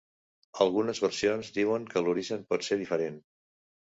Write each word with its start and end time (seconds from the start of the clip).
Algunes 0.63 1.01
versions 1.03 1.51
diuen 1.59 1.85
que 1.91 2.03
l'origen 2.05 2.43
pot 2.53 2.65
ser 2.69 2.79
diferent. 2.83 3.21